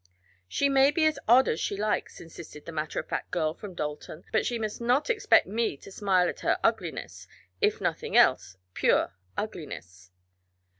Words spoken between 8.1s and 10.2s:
else pure ugliness."